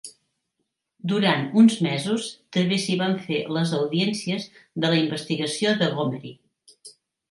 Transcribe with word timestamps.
Durant 1.11 1.45
uns 1.63 1.75
mesos 1.89 2.25
també 2.59 2.81
s'hi 2.87 2.97
van 3.03 3.15
fer 3.29 3.45
les 3.59 3.77
audiències 3.83 4.51
de 4.59 4.95
la 4.95 5.01
investigació 5.07 5.81
de 5.85 5.97
Gomery. 6.01 6.39